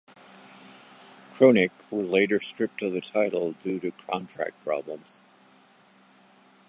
[1.35, 5.21] KroniK were later stripped of the title due to contract problems.